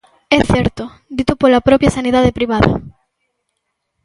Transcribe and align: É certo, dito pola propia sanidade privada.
É 0.37 0.39
certo, 0.53 0.83
dito 1.17 1.33
pola 1.41 1.65
propia 1.67 1.93
sanidade 1.97 2.35
privada. 2.37 2.71